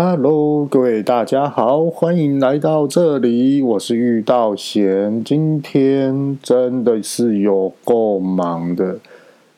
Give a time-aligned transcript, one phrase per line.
[0.00, 5.24] Hello，各位大家好，欢迎来到这里，我是玉道贤。
[5.24, 8.96] 今天真的是有够忙的，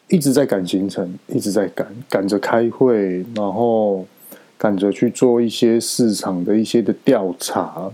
[0.08, 4.06] 一直在赶行程，一直在赶，赶着开会，然后
[4.56, 7.90] 赶着去做一些市场的一些的调查。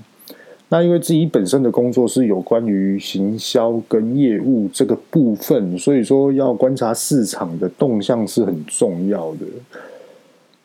[0.69, 9.41] 那因为自己本身的工作是有关于行销跟业务这个部分，所以说要观察市场的动向是很重要的。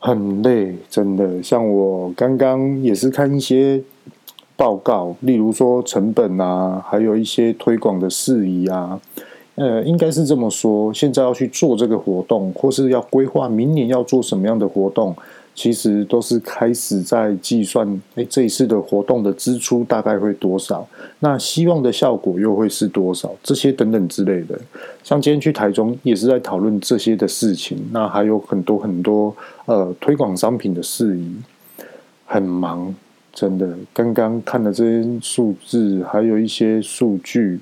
[0.04, 1.42] 很累，真的。
[1.44, 3.80] 像我刚刚也是看一些
[4.56, 9.00] 报告，例如说成本啊，还有一些推广的事宜啊。
[9.56, 15.16] 呃，应该是这么说，现在要去做这个活动，或是要规划明年要做什么样的活动。
[15.54, 20.88] 其实都是开始在计算，哎，这一次的活动的支出大概会多少？
[21.20, 23.36] 那希望的效果又会是多少？
[23.44, 24.60] 这些等等之类的。
[25.04, 27.78] 像今天去台中也是在讨论这些的事情。
[27.92, 31.36] 那还有很多很多呃推广商品的事宜，
[32.26, 32.96] 很忙，
[33.34, 33.70] 真的。
[33.94, 37.60] 刚刚看了这些数字，还有一些数据，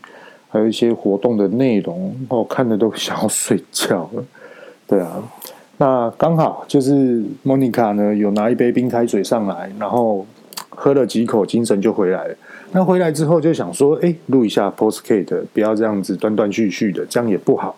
[0.47, 4.23] 还有一些活动的内容，我看的都想要睡觉了。
[4.87, 5.23] 对啊。
[5.81, 10.25] 那刚好就是莫妮卡呢，有拿一杯冰开水上来，然后
[10.67, 12.35] 喝了几口，精神就回来了。
[12.73, 17.77] 那回来之后就想说，哎，录一下 Postcast，不要这样子断断续续的，这样也不好。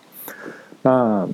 [0.82, 1.28] 那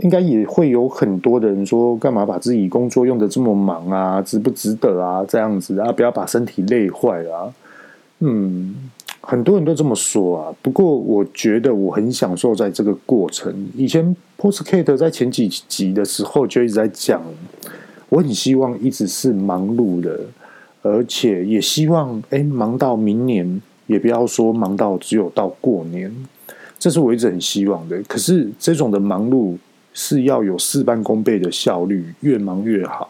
[0.00, 4.20] 应该也会有很多的人说，干嘛把自己工作用得这么忙啊？
[4.20, 5.24] 值不值得啊？
[5.26, 7.54] 这样子啊，不要把身体累坏了啊。
[8.20, 8.90] 嗯。
[9.22, 13.68] 很多人都这么说啊，不过我觉得我很享受在这个过程。
[13.76, 17.22] 以前 Podcast 在前几集的时候就一直在讲，
[18.08, 20.20] 我很希望一直是忙碌的，
[20.82, 26.12] 而且也希望诶忙到明年，也不要说忙到只有到过年，
[26.78, 28.02] 这是我一直很希望的。
[28.08, 29.56] 可是这种的忙碌
[29.94, 33.08] 是要有事半功倍的效率，越忙越好。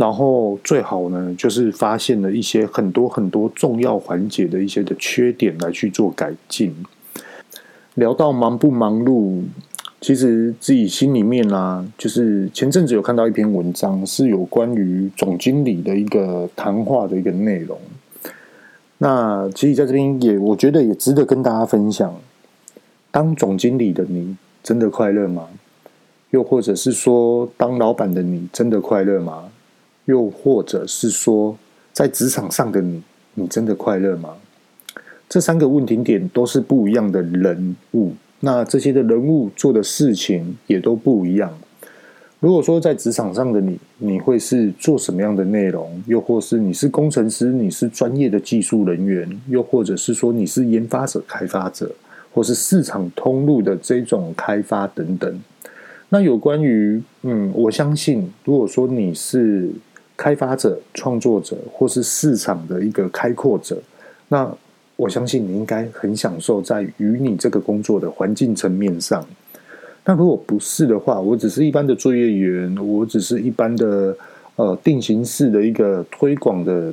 [0.00, 6.74] 然后最好呢，就是发现了一些很多很多重要环节的一些的缺点来去做改进。
[7.96, 9.42] 聊到忙不忙碌，
[10.00, 17.78] 其实自己心里面啊，就是前阵子有看到一篇文章，是有关于总经理的一个谈话的一个内容。
[18.96, 22.16] 那其实在这边也，我觉得也值得跟大家分享。
[23.10, 25.46] 当总经理的你，真的快乐吗？
[26.30, 29.49] 又或者是说，当老板的你，真的快乐吗？
[30.06, 31.56] 又或者是说，
[31.92, 33.02] 在职场上的你，
[33.34, 34.30] 你真的快乐吗？
[35.28, 41.52] 这三个问题点都是不一样的人物，那这些的人物做的事情也都不一样。
[42.40, 46.02] 如果说在职场上的你，你会是做什么样的内容？
[46.06, 51.94] 又或是你是工程师，你是专业的技术人员，又或者是说你是研发者、开发者，
[52.32, 55.40] 或是市场通路的这种开发等等。
[56.08, 59.70] 那有关于，嗯，我相信，如果说你是
[60.20, 63.80] 开发者、创作者，或是市场的一个开阔者，
[64.28, 64.46] 那
[64.96, 69.26] 我相信你应该很享受在与你这个工作的环境层面上。
[70.04, 74.14] 那如果不是的话，我只是一般的作业员，我只是一般的
[74.56, 76.92] 呃定型式的一个推广的，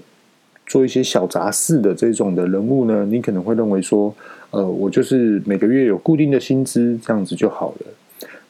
[0.65, 4.15] 做一些小杂事的这种的人物呢，你可能会认为说，
[4.51, 7.87] 呃，我就是每个月有固定的薪资，这样子就好了。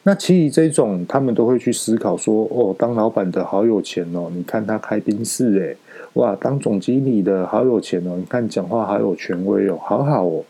[0.04, 5.76] 那其实这种，他们都会去思考说：哦，当老板的好有钱哦，你看他开宾士诶，
[6.14, 10.42] 哇，当总经理的好有钱哦，你看讲话好有权威哦，好好哦，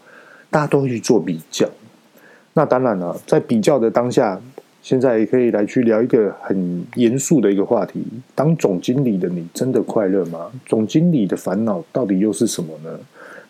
[0.49, 1.69] 大家都会去做比较。
[2.53, 4.41] 那当然了，在比较的当下，
[4.81, 8.05] 现在也可以来去聊一个很严肃的一个话题：
[8.37, 10.53] 当总经理的你真的快乐吗？
[10.67, 12.91] 总经理的烦恼到底又是什么呢？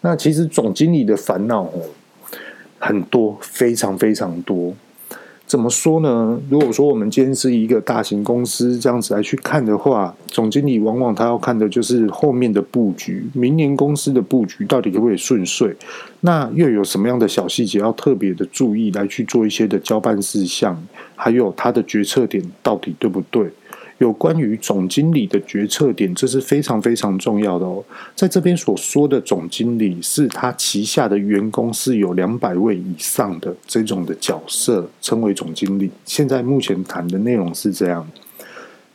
[0.00, 1.82] 那其实总经理的烦恼哦，
[2.78, 4.72] 很多，非常非常多。
[5.48, 6.38] 怎么说呢？
[6.50, 15.74] 如果说我们今天是一个大型公司这样子来去看的话，总经理往往他要看的就是后面的布局，明年公司的布局到底可不可以顺遂？
[16.20, 20.78] 那又有什么样的小细节要特别的注意来去做一些的交办事项？
[21.16, 23.50] 还有他的决策点到底对不对？
[23.98, 27.84] 有关于总经理的决策点，这是非常非常重要的哦。
[28.14, 35.90] 在这边所说的总经理，是他旗下的员工是有两百位以上的这种的角色，称为总经理。
[36.04, 38.08] 现在目前谈的内容是这样。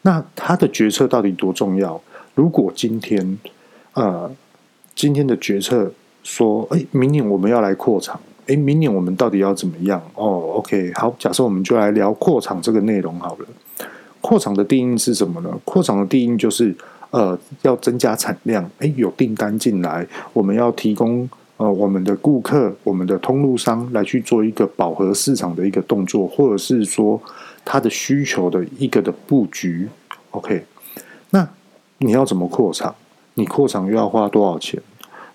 [0.04, 2.02] 那他的决策到底多重要？
[2.36, 3.38] 如果今天，
[3.94, 4.32] 呃，
[4.96, 5.92] 今天的决策
[6.24, 10.02] 说，哎，明年我们要来扩厂，哎，明年我们到底要怎么样？
[10.16, 13.46] 哦，OK，好，假设我们就来聊扩厂这个内容好了。
[14.24, 15.52] 扩厂的定义是什么呢？
[15.66, 16.74] 扩厂的定义就是，
[17.12, 27.22] 呃，要增加产量，诶，有订单进来，我们要提供呃我们的顾客、我们的通路商来去做一个饱和市场的一个动作，或者是说
[27.66, 29.90] 它的需求的一个的布局。
[30.32, 30.64] OK，
[31.32, 31.46] 那
[31.98, 32.96] 你要怎么扩厂？
[33.34, 34.82] 你扩厂又要花多少钱？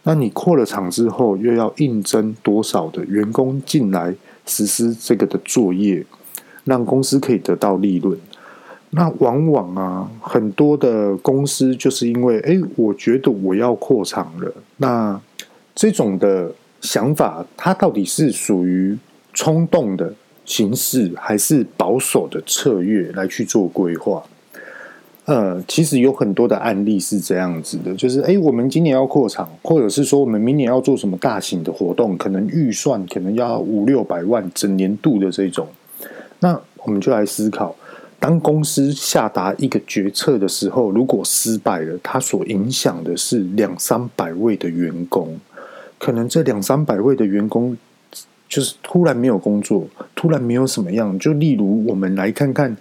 [0.05, 4.15] 那你扩了厂之后，又要应征多少的员工进来
[4.47, 6.07] 实施这个的作业，
[6.65, 8.19] 让公司可以得到利润？
[8.91, 14.51] 那往往啊，很多的公司就是因为，哎，我觉得我要扩厂了。
[14.79, 15.21] 那
[15.75, 16.51] 这种的
[16.81, 18.97] 想法，它到底是属于
[19.35, 20.15] 冲动的
[20.47, 24.23] 形式，还是保守的策略来去做规划？
[25.27, 35.69] 呃，其实有很多的案例是这样子的，就是哎，我们今年要扩厂，或者是说我们明年要做什么大型的活动，可能预算可能要五六百万整年度的这种，
[36.41, 37.77] 那我们就来思考。
[38.21, 45.39] 当公司下达一个决策的时候，如果失败了，它所影响的是两三百位的员工，
[45.99, 47.77] 可能这两三百位的员工
[48.49, 49.87] 就是突然没有工作，
[50.17, 51.17] 突然没有什么样。
[51.19, 52.77] 就例如我们来看看，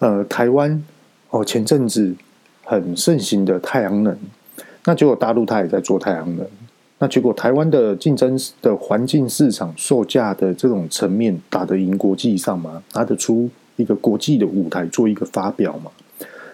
[0.00, 0.82] 呃，台湾
[1.30, 2.14] 哦，前阵子
[2.62, 4.14] 很盛行的太阳能，
[4.84, 6.46] 那结果大陆它也在做太阳能，
[6.98, 12.82] 那结果台湾的竞争的环境市场售价的这种层面打得赢国际上吗？
[12.92, 13.48] 拿得出？
[13.76, 15.90] 一个国际的舞台做一个发表嘛，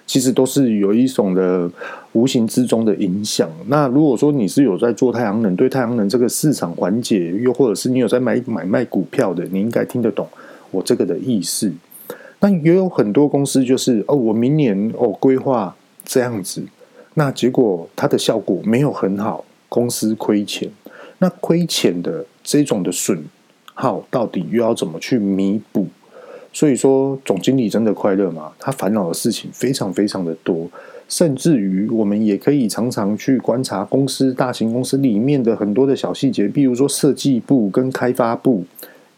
[0.07, 1.71] 其实都是有一种的
[2.13, 3.49] 无形之中的影响。
[3.67, 10.27] 那如果说你是有在做太阳能，对太阳能这个市场环节，又或者是你有在买买卖股票的，你应该听得懂
[10.71, 11.73] 我这个的意思。
[12.41, 16.65] 那也有很多公司就是哦，我明年哦规划这样子，
[17.15, 20.71] 那结果它的效果没有很好，公司亏钱。
[21.19, 23.23] 那亏钱的这种的损
[23.75, 25.87] 耗，到底又要怎么去弥补？
[26.53, 28.51] 所以说，总经理真的快乐吗？
[28.59, 30.69] 他烦恼的事情非常非常的多，
[31.09, 38.65] 甚至于我们也可以常常去观察公司、大型公司里面的很多的小细节，比如说设计部跟开发部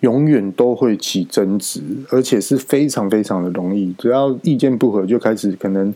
[0.00, 1.80] 永远都会起争执，
[2.10, 5.92] 而且是非常非常的容易，只要意见不合就开始可能。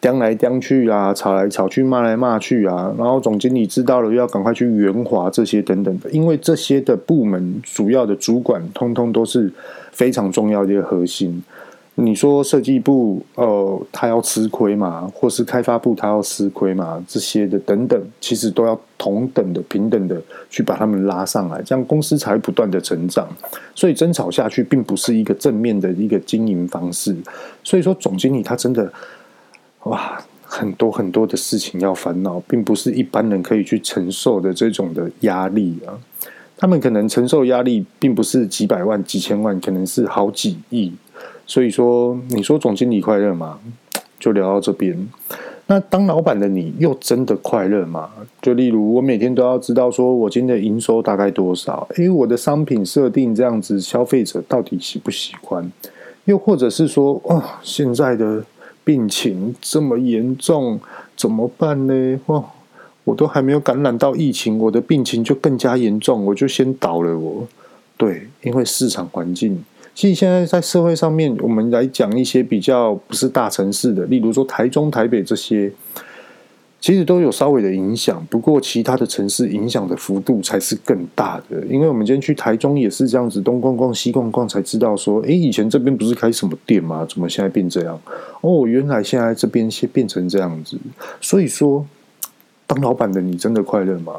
[0.00, 9.52] 颠来颠去啊，吵来吵去，骂来骂去啊，然后总经理知道了，又要赶快去圆滑这些等等的，因为这些的部门主要的主管，通通都是
[9.90, 11.42] 非常重要的一个核心。
[11.96, 23.26] 你说设计部，呃，他要吃亏嘛，或是开发部他要吃亏嘛，这些的等等，其实都要同等的、平等的去把他们拉上来，这样公司才会不断的成长。
[23.74, 27.16] 所以争吵下去，并不是一个正面的一个经营方式。
[27.64, 28.92] 所以说，总经理他真的。
[29.84, 35.96] 哇，很多很多的事情要烦恼，并不是一般人可以去承受的这种的压力啊。
[36.56, 40.92] 他们可能承受压力，并不是几百万、几千万，可能是好几亿。
[41.46, 43.60] 所以说，你说总经理快乐吗？
[44.18, 45.08] 就聊到这边。
[45.68, 48.10] 那当老板的你又真的快乐吗？
[48.42, 51.86] 就例如，我每天都要知道，说我今天的营收大概多少？
[51.94, 55.70] 诶，我的商品设定这样子，消费者到底喜不喜欢？
[56.24, 58.44] 又或者是说，哦，现在的。
[58.88, 60.80] 病情这么严重，
[61.14, 62.18] 怎么办呢？
[62.24, 62.42] 哇，
[63.04, 67.46] 我都还没有感染到疫情，我的病情就更加严重，我就先倒了我。
[67.98, 69.62] 对，因为市场环境，
[69.94, 75.70] 其实现在在社会上面，我们来讲一些比较不是大城市的，例如说台中、台北这些。
[76.80, 81.60] 其实都有稍微的影响，不过其他的城市影响的幅度才是更大的。
[81.66, 87.04] 因为我们今天去台中也是这样子，东逛逛西逛逛，才知道说，诶，以前这边不是开什么店吗？
[87.08, 88.00] 怎么现在变这样？
[88.42, 90.78] 哦，原来现在这边先变成这样子。
[91.20, 91.84] 所以说，
[92.66, 94.14] 当老板的你真的快乐吗？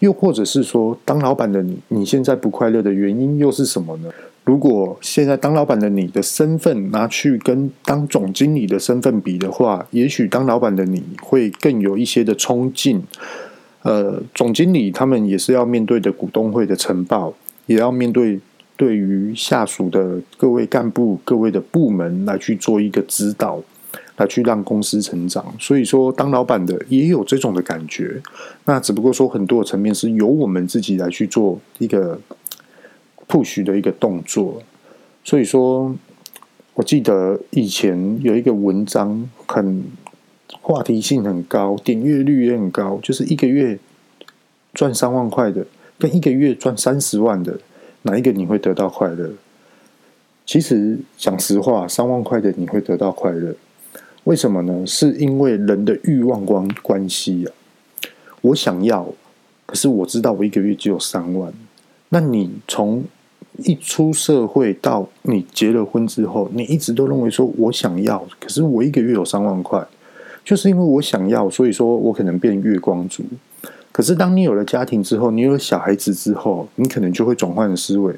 [0.00, 4.10] 又或者是说，当老板的你，你现在不快乐的原因又是什么呢？
[4.44, 13.02] 如果现在当老板的你的身份拿去跟当总经理的身份比的话，也许当老板的你会更有一些的冲劲。
[13.82, 17.32] 呃，总经理他们也是要面对的股东会的呈报，
[17.64, 18.38] 也要面对
[18.76, 23.62] 对于下属的各位干部、各位的部门来去做一个指导，
[24.18, 25.54] 来去让公司成长。
[25.58, 28.20] 所以说，当老板的也有这种的感觉。
[28.66, 32.20] 那只不过说，很多层面是由我们自己来去做一个。
[33.34, 34.62] Push 的一个动作，
[35.24, 35.92] 所以说，
[36.74, 39.82] 我记得以前有一个文章，很
[40.60, 43.76] 话题性很高，点阅率也很高，就是一个月
[44.72, 45.66] 赚三万块的，
[45.98, 47.58] 跟一个月赚三十万的，
[48.02, 49.32] 哪一个你会得到快乐？
[50.46, 53.52] 其实讲实话，三万块的你会得到快乐，
[54.22, 54.86] 为什么呢？
[54.86, 57.50] 是因为人的欲望关关系啊。
[58.42, 59.08] 我想要，
[59.66, 61.52] 可是我知道我一个月只有三万。
[62.10, 63.02] 那你从
[63.58, 69.86] 一出社会到你结了婚之后，你一直都认为说我想要，可是我一个月有三万块，
[70.44, 73.22] 就是因为我想要，所以说我可能变月光族。
[73.92, 78.12] 可是当你有了家庭之后，你有了小孩子之后，你可能就会转换思维。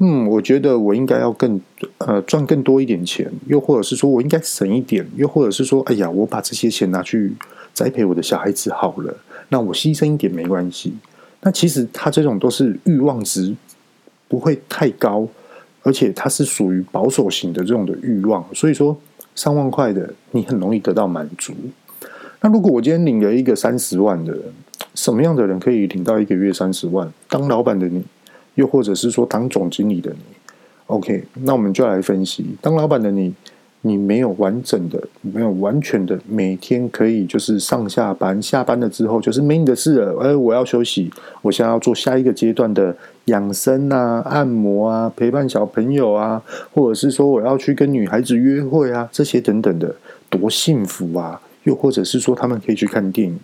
[0.00, 1.60] 嗯，我觉得我应该要更
[1.96, 7.32] 呃赚更多一点钱，又或者是说我应该省一点，又或者是说，哎呀，我把这些钱拿去
[7.72, 9.16] 栽培我的小孩子好了，
[9.48, 10.92] 那我牺牲一点没关系。
[11.40, 13.54] 那其实他这种都是欲望值
[14.28, 15.26] 不会太高，
[15.82, 18.96] 而且它是属于保守型的这种的欲望，所以说
[19.34, 21.52] 上万块的你很容易得到满足。
[22.40, 24.36] 那如果我今天领了一个三十万的，
[24.94, 27.12] 什么样的人可以领到一个月三十万？
[27.28, 28.04] 当老板的你。
[28.54, 30.18] 又或者是说当总经理的你
[30.86, 33.32] ，OK，那我们就来分析，当老板的你，
[33.82, 41.10] 你没有完整的、没有完全的每天可以就是上下班，下班了之后就是没你的事了，而我要休息，
[41.42, 46.42] 我想要做下一个阶段的养生啊、按摩啊、陪伴小朋友啊，
[46.74, 49.94] 或者是说我要去跟女孩子约会啊，这些等等的，
[50.28, 51.40] 多幸福啊！
[51.64, 53.38] 又或者是说他们可以去看电影，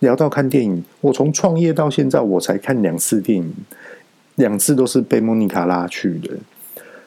[0.00, 3.52] 聊到看电影，我从创业到现在，我才看两次电影。
[4.36, 6.30] 两次都是被莫妮卡拉去的。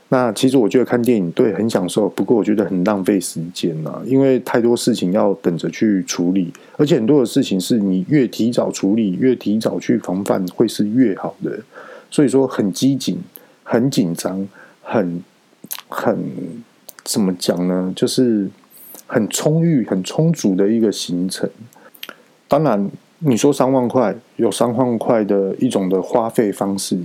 [0.10, 11.60] 那其实我觉得看电影对很享受，不过我觉得很浪费时间呐，因为太多事情要等着去处理，而且很多的事情是你越提早处理，越提早去防范，会是越好的。
[12.12, 13.18] 所以说很机警、
[13.64, 14.48] 很紧张、
[14.82, 15.24] 很
[15.90, 16.18] 很
[17.04, 17.92] 怎么讲呢？
[17.96, 18.48] 就是
[19.08, 21.50] 很充裕、很充足的一个行程。
[22.48, 22.90] 当然。
[23.20, 27.00] 你说三万块有三万块的一种的花费方式，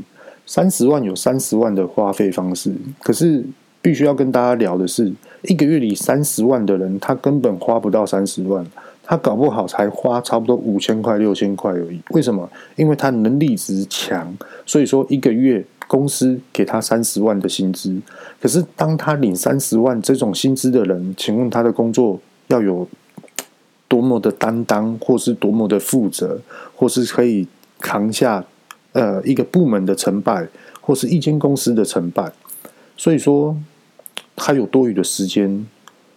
[0.51, 2.75] 三十万有三十万的花费方式。
[3.05, 3.45] 可是
[3.81, 8.67] 必须要跟大家聊的是，一个月里三十万的人，他根本花不到三十万，
[9.05, 12.01] 他搞不好才花差不多五千块、六千块而已。
[12.11, 12.51] 为什么？
[12.75, 17.97] 因为他能力值强，所以说一个月公司给他三十万的薪资。
[18.43, 22.89] 可是当他领三十万这种薪资的人，请问他的工作要有？
[23.87, 26.41] 多么的担当，或是多么的负责，
[26.77, 27.45] 或是可以
[27.81, 28.45] 扛下
[28.93, 30.49] 呃一个部门的成败，
[30.81, 32.33] 或是一间公司的成败。
[32.97, 33.57] 所以说，
[34.37, 35.67] 他有多余的时间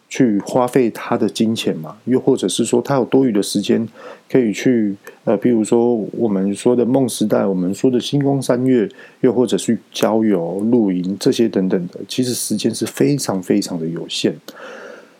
[0.09, 1.97] 去花费他的金钱嘛？
[2.05, 3.87] 又或者是说，他有多余的时间
[4.29, 8.87] 可以去呃，比如说我们说的梦时代，我们说的星光三月，
[9.21, 14.35] 又或者是郊游、露营这些等等的，其实时间是非常非常的有限。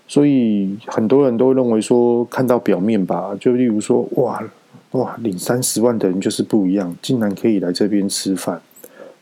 [0.06, 4.44] 所以很多人都认为说，看到表面吧，就例如说，哇
[4.94, 8.60] 哇，领三十万的人就是不一样，竟然可以来这边吃饭。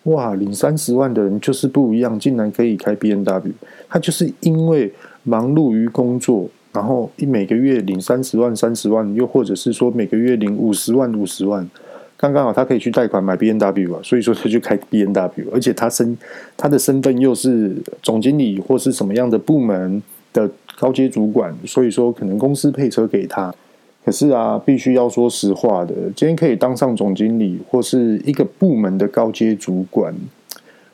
[0.03, 3.53] 哇，领三十万的人就是不一样，竟然可以开 B N W。
[3.89, 4.91] 他就是因为
[5.23, 11.69] 忙碌于工作，然后一每个月领三十万、三十万，又或者是说每个月领五十万、五十万，
[12.17, 16.17] 刚刚好他可以去贷款买 B N W 啊，所以说他就开 B N W，而且他身
[16.57, 20.01] 他的身份又是总经理或是什么样的部门
[20.33, 20.49] 的。
[20.79, 23.53] 高阶主管，所以说可能公司配车给他。
[24.03, 30.11] 可是啊，必须要说实话的，今天可以当上总经理或是一个部门的高阶主管，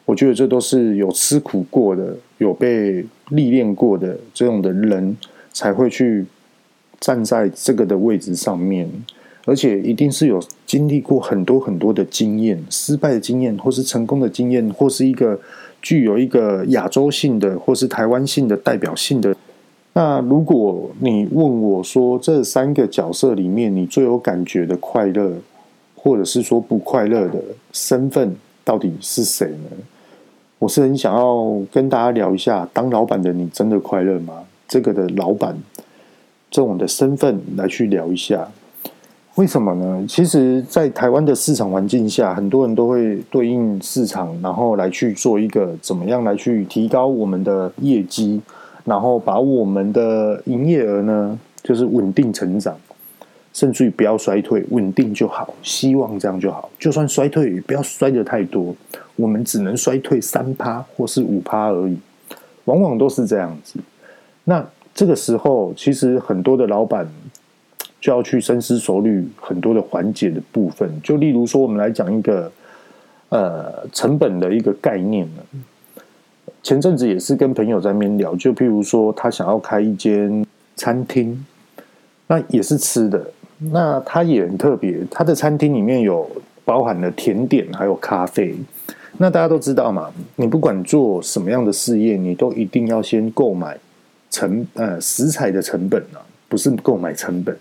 [0.04, 5.16] 我觉得这都是有吃苦过的、有被历练过的这种的人
[5.54, 6.26] 才会去
[7.00, 8.90] 站在这个的位置上面，
[9.46, 15.40] 而且一定是有经历过很多很多的经验、失败的经验，或是成功的经验，或是一个
[15.82, 19.34] 具有一个亚洲性的或是台湾性的代表性的。
[19.98, 25.34] 那如果你问我说，这三个角色里面你最有感觉的快乐，
[25.96, 29.72] 或者是说不快乐的身份到底是谁呢？
[30.60, 34.36] 我是很想要跟大家聊一下，当老板的你真的快乐吗？
[34.68, 35.58] 这个的老板
[36.51, 38.48] 这种的身份来去聊一下，
[39.34, 40.06] 为什么呢？
[40.08, 48.39] 其实，在台湾的市场环境下，很多人都会对应市场，然后来去做一个怎么样来去提高我们的业绩。
[48.88, 52.74] 然后把我们的营业额呢，就是稳定成长，
[53.51, 55.53] 甚至于不要衰退，稳定就好。
[55.62, 58.74] 希望这样就好，就算衰退也不要衰的太多，
[59.17, 61.98] 我们只能衰退三趴或是五趴而已，
[62.63, 63.77] 往往都是这样子。
[64.46, 64.65] 那
[64.96, 67.06] 这个时候，其实很多的老板
[68.00, 72.50] 就要去深思熟虑很多的环节的部分，就例如说，我们来讲一个
[73.27, 75.44] 呃成本的一个概念呢。
[76.64, 80.46] 前阵子也是跟朋友在那边聊，就譬如说他想要开一间
[80.76, 81.46] 餐厅，
[82.28, 83.32] 那也是吃的，
[83.72, 86.30] 那他也很特别，他的餐厅里面有
[86.66, 88.56] 包含了甜点还有咖啡。
[89.20, 93.78] 那大家都知道嘛，你不管做什么样的事业，你都一定要先购买
[94.30, 97.58] 成呃食材的成本啊，不是购买成本。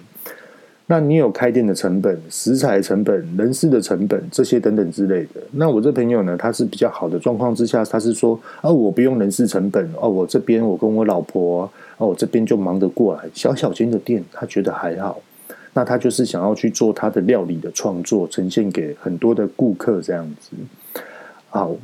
[0.89, 5.43] 那你有开店的成本、食材成本、人事的成本这些等等之类的。
[5.51, 15.21] 那我这朋友呢，他是比较好的状况之下，他是说，哦，我不用人事成本，哦，我这边我跟我老婆，哦，我这边就忙得过来，小小间的店，他觉得还好。
[15.75, 20.57] 那他就是想要去做他的料理的创作，呈现给很多的顾客这样子。
[21.49, 21.75] 好，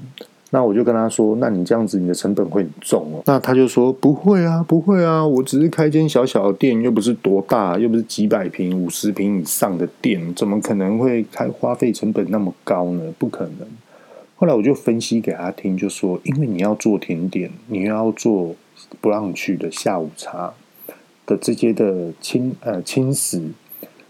[0.55, 13.03] 那我就跟他说：“那你这样子，你的成本会很重哦。”那他就说：“不会啊，不会啊，我只是开间小小的店，又不是多大，又不是几百平、五十平以上的店，怎么可能会开花费成本那么高呢？
[13.19, 13.67] 不可能。”
[14.37, 18.55] 后来我就分析给他听，就说：“因为你要做甜点，你要做
[19.01, 20.53] 不让去的下午茶
[21.25, 23.41] 的这些的轻呃轻食，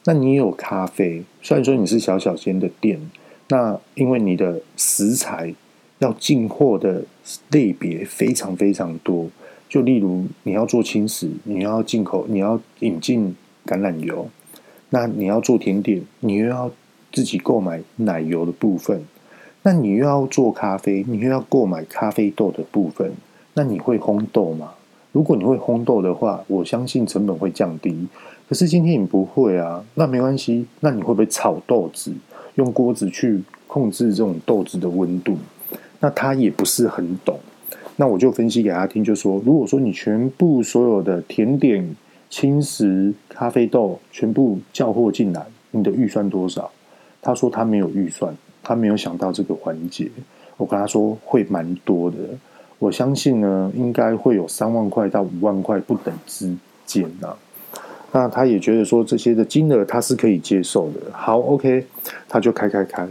[0.06, 1.22] 那你也有咖啡。
[1.40, 3.00] 虽然说你是小小间的店，
[3.46, 5.54] 那因为你的食材。”
[6.02, 7.04] 要进货的
[7.52, 9.28] 类别非常非常多，
[9.68, 14.28] 就例如你要做轻食，你要进口，你要引进橄榄油，
[14.90, 16.68] 那你要做甜点，你又要
[17.12, 19.04] 自己购买奶油的部分，
[19.62, 23.12] 那你又要做咖啡，你又要购买咖啡豆的部分，
[23.54, 24.74] 那你会烘豆吗？
[25.12, 28.08] 如果你会烘豆的话，我相信成本会降低。
[28.48, 32.12] 可是今天你不会啊，那没关系，那你会不会炒豆子？
[32.56, 35.38] 用锅子去控制这种豆子的温度？
[36.02, 37.38] 那他也不是很懂，
[37.94, 41.94] 那我就分析给他听，就说，如果说你全部所有的甜点、
[42.28, 46.68] 轻食、咖啡豆全部叫货进来，你的预算多少？
[47.20, 50.10] 他说他没有预算，他没有想到这个环节。
[50.56, 52.16] 我跟他说会蛮多的，
[52.80, 56.52] 我相信呢，应该会有三万块到五万块不等之
[56.84, 57.38] 间啊。
[58.10, 61.00] 那他也觉得说这些的金额他是可以接受的。
[61.12, 61.86] 好，OK，
[62.28, 63.08] 他就开开开。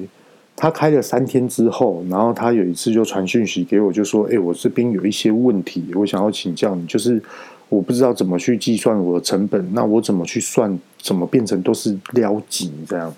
[0.61, 7.19] 他开了三天之后，然后他有一次就传讯息给我，就说：“哎，我这边有一些问题，我想要请教你，就是
[7.67, 13.11] 我不知道怎么去计算我的成本，那我怎么去算，怎么变成都是撩紧这样？”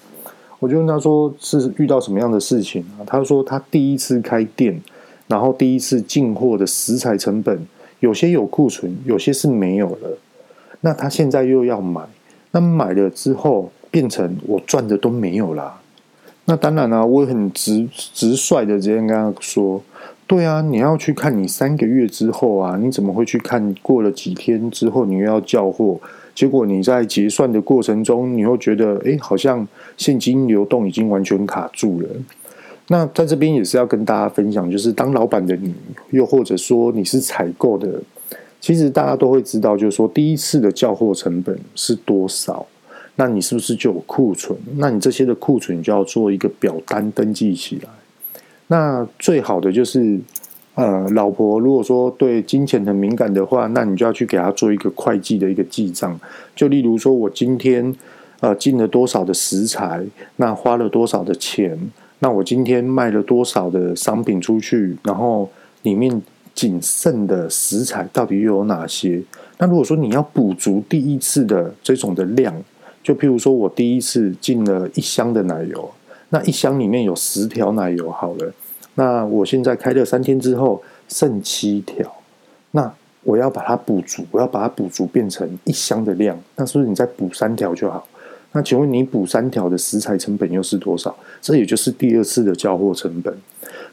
[0.59, 4.81] 我就问他说：“是遇到什么样的事情啊？”他说：“他第一次开店，
[5.27, 7.67] 然后第一次进货的食材成本，
[7.99, 10.17] 有些有库存，有些是没有了。
[10.79, 12.03] 那他现在又要买，
[12.51, 15.81] 那买了之后变成我赚的都没有了。”
[16.45, 19.81] 那当然啊，我很直直率的直接跟他说
[20.27, 25.97] ：“对啊，你要去看你三个月之后啊，你怎么会去看过了几天之后你又要交货？
[26.35, 32.09] 结果你在结算的过程中，你又觉得哎，好像现金流动已经完全卡住了。”
[32.89, 35.73] 那在这边也是要跟大家分享，就是当老板的你，
[36.09, 38.01] 又或者说你是采购的，
[38.59, 42.65] 其实大家都会知道，就是说第一次的交货成本是多少。
[43.15, 44.57] 那你是不是就有库存？
[44.77, 47.89] 那你这些的库存就要做一个表单登记起来。
[48.67, 50.19] 那最好的就是，
[50.73, 56.19] 呃，老婆如果说对金钱很敏感的话，那你就要去给他做一个会计的一个记账。
[56.55, 57.95] 就例如说，我今天
[58.39, 60.03] 呃进了多少的食材，
[60.37, 61.77] 那花了多少的钱，
[62.17, 65.47] 那我今天卖了多少的商品出去，然后
[65.83, 66.19] 里面
[66.55, 69.21] 仅剩的食材到底又有哪些？
[69.59, 72.55] 那如果说你要补足第一次的这种的量。
[73.03, 75.91] 就譬如说，我第一次进了一箱的奶油，
[76.29, 78.53] 那一箱里面有十条奶油好了。
[78.95, 82.09] 那我现在开了三天之后剩七条，
[82.71, 82.91] 那
[83.23, 88.07] 我要把它补足，我要把它补足变成一箱的量，那是不是你再补三条就好？
[88.53, 91.15] 那请问你补三条的食材成本又是多少？
[91.41, 93.35] 这也就是第二次的交货成本。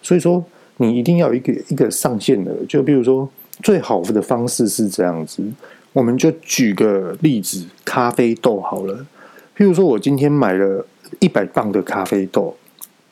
[0.03, 0.45] 所以说，
[0.77, 2.55] 你一定要有一个一个上限的。
[2.69, 3.29] 就比如说，
[3.63, 5.43] 最好的方式是这样子。
[5.93, 9.07] 我们就举个例子，咖啡豆好了。
[9.57, 10.87] 譬如说，我今天买了
[11.19, 12.57] 一百磅的咖啡豆，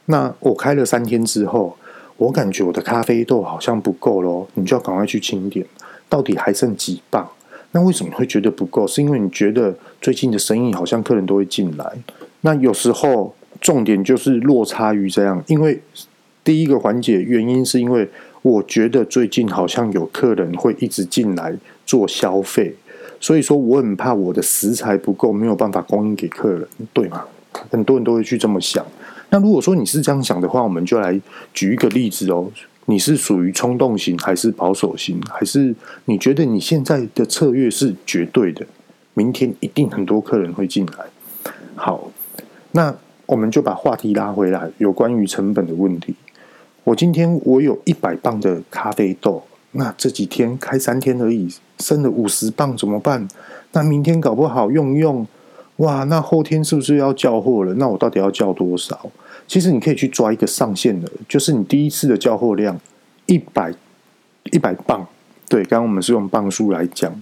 [0.06, 1.76] 那我开了三天之后，
[2.16, 5.66] 我感觉我的咖啡豆好像不够咯，你就要赶快去清点，
[6.08, 7.26] 到底还剩几磅？
[7.72, 8.86] 那为什么会觉得不够？
[8.86, 11.84] 是因为你觉得最近的生意好像客人都会进来。
[12.42, 15.80] 那有时候重点就是落差于这样，因为
[16.44, 18.08] 第一个环节原因是因为
[18.42, 21.52] 我觉得最近好像有客人会一直进来。
[21.88, 22.74] 做消费，
[23.18, 27.24] 所以说我很怕我的食材不够，没有办法供应给客人，对吗？
[27.70, 28.84] 很多人都会去这么想。
[29.30, 31.18] 那如果说你是这样想的话，我们就来
[31.54, 32.50] 举一个例子哦。
[32.84, 35.74] 你是属于冲动型，还是保守型，还是
[36.04, 38.66] 你觉得你现在的策略是绝对的？
[39.14, 41.52] 明天一定很多客人会进来。
[41.74, 42.10] 好，
[42.72, 46.14] 那我们就把话题拉回来，有关于成本的问题。
[46.84, 49.42] 我今天我有一百磅的咖啡豆。
[49.72, 53.28] 那这几天开三天而已，剩了五十磅怎么办？
[53.72, 55.26] 那明天搞不好用用，
[55.76, 56.04] 哇！
[56.04, 57.74] 那后天是不是要交货了？
[57.74, 59.10] 那我到底要交多少？
[59.46, 62.80] 其实你可以去抓一个上限的，就是你第一次的交货量
[63.26, 63.72] 一百
[64.52, 65.06] 一百磅。
[65.48, 67.20] 对，刚刚我们是用磅数来讲，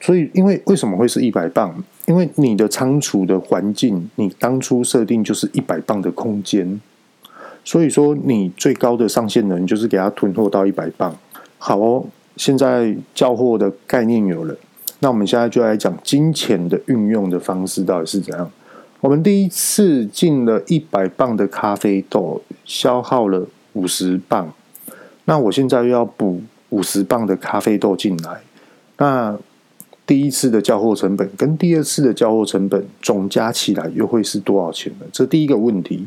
[0.00, 1.82] 所以因为为什么会是一百磅？
[2.06, 6.80] 因为你的仓储的环境，你当初设定就是一百磅的空间，
[7.68, 11.14] 所以说你最高的上限呢，你就是给它囤货到一百磅。
[11.58, 12.02] 好哦，
[12.34, 14.56] 现在交货的概念有了，
[15.00, 18.50] 那我们现在就来讲金钱的运用的方式到底是怎样。
[19.00, 24.50] 我们第一次进了一百磅的咖啡豆，消耗了五十磅，
[25.26, 28.40] 那我现在又要补五十磅的咖啡豆进来，
[28.96, 29.38] 那
[30.06, 35.04] 第一次的交货成本跟第二次的交货成本总加起来又会是多少钱呢？
[35.12, 36.06] 这第一个问题。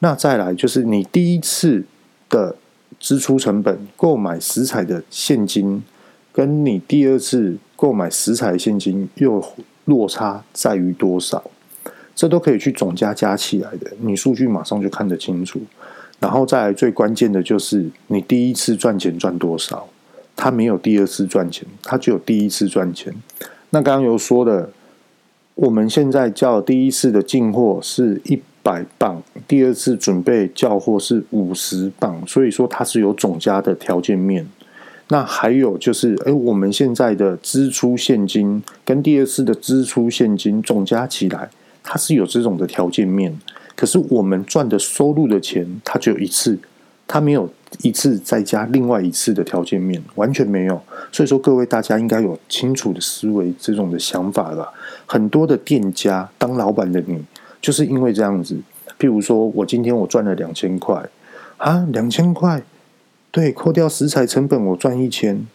[0.00, 1.84] 那再来就是你第一次
[2.28, 2.56] 的
[2.98, 5.82] 支出成本，购买食材的现金，
[6.32, 9.42] 跟你第二次购买食材现金又
[9.84, 11.50] 落差在于多少？
[12.14, 15.60] 这都可以去总加加起来的，你数据马上就看得清楚。
[16.18, 19.88] 然后再来最关键的就是你第一次赚钱赚多少？
[20.36, 23.14] 他没有第二次赚钱，他只有第一次赚钱。
[23.70, 24.70] 那刚刚有说的，
[25.54, 34.46] 我们现在叫第一次的进货是一百磅，第二次准备交货是五十磅，所以说它是有总加的条件面。
[35.08, 41.48] 那还有就是，哎，我们现在的支出现金跟第二次的支出现金总加起来，
[41.82, 43.36] 它是有这种的条件面。
[43.74, 46.56] 可是我们赚的收入的钱，它只有一次，
[47.08, 47.50] 它没有
[47.82, 50.80] 一次再加另外一次的条件面，完全没有。
[51.10, 54.72] 所以说，各位大家应该有清楚的思维这种的想法了。
[55.06, 57.24] 很多的店家当老板的你。
[57.60, 58.56] 就是因为这样子，
[58.98, 61.08] 譬如说我今天我赚了两千块
[61.58, 62.62] 啊，两千块，
[63.30, 65.46] 对，扣掉食材成本我赚一千，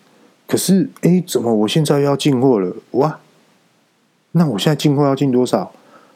[0.47, 2.75] 可是哎，怎么我现在要进货了？
[2.91, 3.19] 哇，
[4.31, 5.71] 那我现在进货要进多少？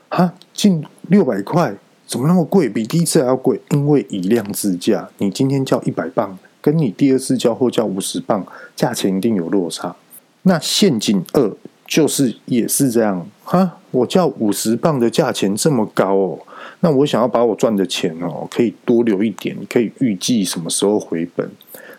[0.10, 1.75] 啊，进六百块，
[2.08, 2.69] 怎么那么贵？
[2.69, 3.60] 比第一次还要贵？
[3.71, 9.95] 因为以量制价，你今天交一百磅，跟你第二次交货交五十磅，价钱一定有落差。
[10.43, 11.56] 那陷阱二。
[11.89, 16.39] 就是也是这样哈，我叫五十磅的价钱这么高哦，
[16.82, 21.49] 那我想要把我赚的钱哦，可以多留一点，可以预计什么时候回本？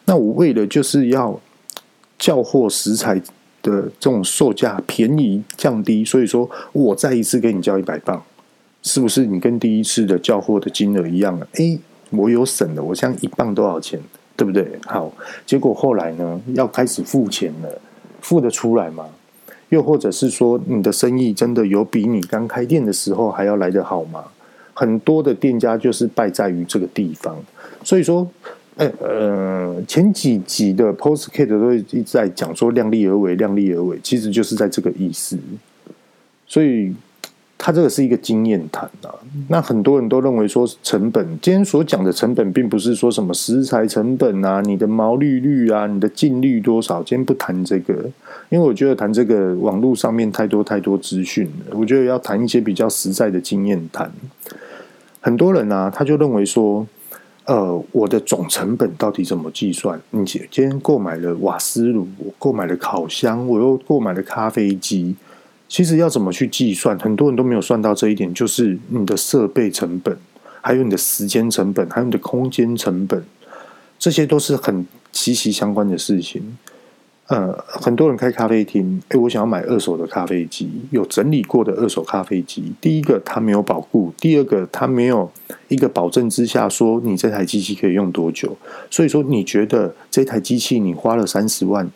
[0.04, 1.38] 那我为了就是要
[2.18, 3.14] 叫货食材
[3.62, 8.22] 的这种售价便宜降低，所以说我再一次给你交一百磅，
[8.82, 11.46] 是不是你跟第一次的叫货的金额一样了？
[11.54, 11.78] 诶，
[12.10, 14.00] 我有省了，我像一磅多少钱，
[14.36, 14.66] 对不对？
[14.86, 15.12] 好，
[15.44, 17.80] 结果后来呢，要开始付钱了，
[18.20, 19.06] 付得出来吗？
[19.70, 24.22] 又或者是说，你的生意真的有比你刚开店的时候还要来得好吗？
[24.74, 27.36] 很多的店家就是败在于这个地方。
[27.82, 28.30] 所以说，
[28.76, 35.38] 呃呃，前几集的 Postcast 都一直在讲说量力而为，量力而为，其实就是在这个意思。
[36.46, 36.94] 所以。
[37.62, 39.12] 他这个是一个经验谈啊，
[39.48, 47.94] 那很多人都认为说成本，今天所讲的成本，并不是说什么食材成本啊，你的毛利率啊，你的净率多少，今天不谈这个，
[48.50, 54.12] 因为我觉得谈这个网络上面太多太多资讯了，我觉得要谈一些比较实在的经验谈。
[55.20, 56.84] 很多人啊，他就认为说，
[57.44, 60.00] 呃，我的总成本到底怎么计算？
[60.10, 65.14] 你今天购买了瓦斯炉，我购买了烤箱，我又购买了咖啡机。
[65.68, 70.16] 其实要怎么去计算，很多人都没有算到这一点，就是你的设备成本，
[70.60, 73.22] 还有你的时间成本，还有你的空间成本，
[73.96, 76.58] 这些都是很息息相关的事情。
[77.30, 82.72] 呃，很多人开咖啡厅，诶，我想要买二手的咖啡机，有整理过的二手咖啡机。
[82.80, 85.30] 第一个，它没有保固；第二个，它没有
[85.68, 88.56] 一个保证之下说你这台机器可以用多久。
[88.90, 91.88] 所以说，你觉得这台机器你花了三十万，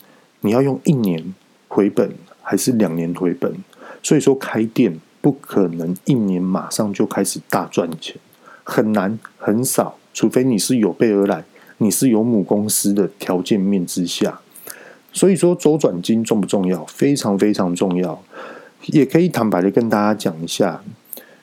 [0.42, 1.34] 你要用一年
[1.66, 2.12] 回本？
[2.40, 3.52] 还是两年回本，
[4.02, 8.14] 所以说开店不可能一年马上就开始大赚钱，
[8.62, 11.42] 很难很少，除非你是有备而来，
[11.78, 14.40] 你是有母公司的条件面之下。
[15.14, 16.84] 所以说周转金重不重要？
[16.84, 18.22] 非常非常重要。
[18.88, 20.82] 也可以坦白的跟大家讲一下，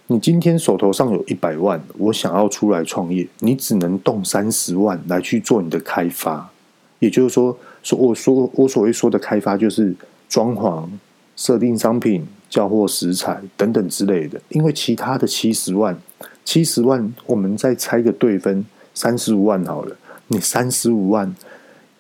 [0.06, 6.52] 你今天手头上有一百万，我想要出来创业，你只能动三十万来去做你的开发。
[7.00, 9.96] 也就是说，说我说我所谓说的开发就是。
[10.32, 10.88] 装潢、
[11.36, 15.94] 设定商品、交货食材等等之类的，因为其他的七十万，
[16.46, 19.94] 七十万我们再拆个对分，三十五万好了。
[20.30, 21.36] 你三十五万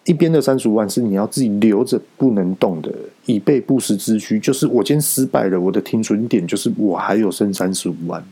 [0.05, 2.91] 一边的三十五万是你要自己留着不能动的，
[3.25, 4.39] 以备不时之需。
[4.39, 8.23] 就是我今天失败了，我的停损点就是我还有剩三十五万。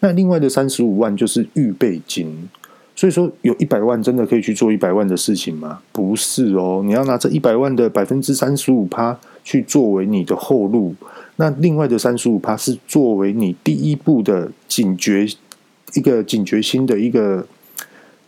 [0.00, 2.48] 那另外的三十五万就是预备金。
[2.96, 5.80] 所以说，有一百万真的可以去做一百万的事情吗？
[5.90, 10.94] 不是哦，你要拿这一百万的百分之三十五趴去作为你的后路，
[11.34, 15.26] 那另外的三十五趴是作为你第一步的警觉，
[15.94, 17.44] 一个警觉心的一个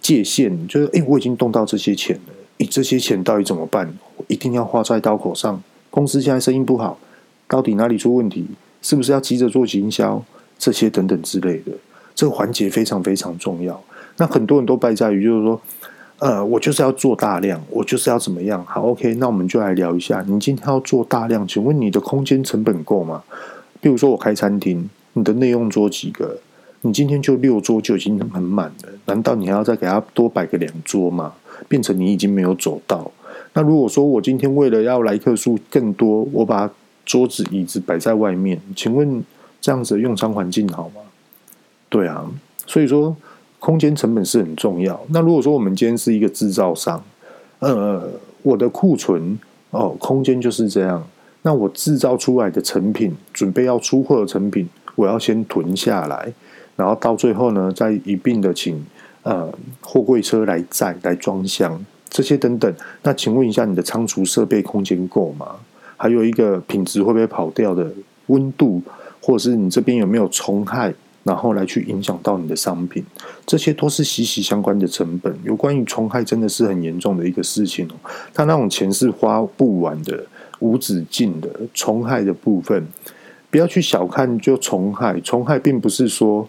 [0.01, 3.97] 界限，就是诶，我已经动到这些钱了，诶，这些钱到底怎么办？
[4.17, 5.63] 我一定要花在刀口上。
[5.91, 6.99] 公司现在生意不好，
[7.49, 8.47] 到底哪里出问题？
[8.83, 10.23] 是不是要急着做行销？
[10.59, 11.73] 这些等等之类的，
[12.15, 13.79] 这个环节非常非常重要。
[14.17, 15.61] 那很多人都败在于，就是说，
[16.19, 18.65] 呃，我就是要做大量，我就是要怎么样？
[18.65, 23.23] 好，OK，那我们就来聊一下，你今天要做大量，请问你的空间成本够吗？
[23.83, 26.39] 比如说我开餐厅，你的内用桌几个？
[26.81, 31.35] 你今天就六桌就已经很满了，难道你还要再给他多摆个两桌吗？
[31.69, 33.11] 变成你已经没有走到。
[33.53, 36.71] 那如果说我今天为了要来客数更多，我把
[37.05, 39.25] 桌子椅子摆在外面，请问
[39.61, 41.01] 这样子的用餐环境好吗？
[41.89, 42.31] 对啊，
[42.67, 43.17] 所以说
[43.59, 45.01] 空间成本是很重要。
[45.09, 47.03] 那如果说我们今天是一个制造商，
[47.61, 48.11] 呃，
[48.43, 49.39] 我的库存
[49.71, 51.07] 哦，空间就是这样。
[51.43, 56.33] 那我制造出来的成品，准备要出货的成品，我要先囤下来，
[56.75, 58.85] 然后到最后呢，再一并的请
[59.27, 61.85] 呃货柜车来载来装箱。
[62.09, 65.57] 这些等等，那请问一下，你的仓储设备空间够吗？
[65.97, 67.91] 还有一个品质会不会跑掉的
[68.29, 68.81] 温度，
[69.21, 73.05] 或者是你这边有没有虫害，然后来去影响到你的商品，
[73.45, 75.37] 这些都是息息相关的成本。
[75.43, 77.95] 有关于虫害，真的是很严重的一个事情哦。
[78.33, 80.25] 他那种钱是花不完的，
[80.61, 82.87] 无止境的虫害的部分，
[83.51, 85.21] 不要去小看就虫害。
[85.21, 86.49] 虫害并不是说。